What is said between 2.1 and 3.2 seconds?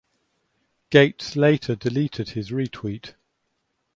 his retweet.